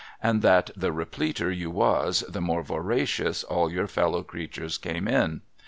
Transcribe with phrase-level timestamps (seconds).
[0.19, 5.41] and that the repleter you was, the more voracious all your fellow creatures came in.